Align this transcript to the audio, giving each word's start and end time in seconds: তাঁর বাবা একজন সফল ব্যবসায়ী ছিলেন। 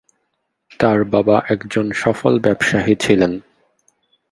তাঁর 0.79 0.99
বাবা 1.03 1.37
একজন 1.49 1.85
সফল 1.93 2.33
ব্যবসায়ী 2.39 2.93
ছিলেন। 2.99 3.31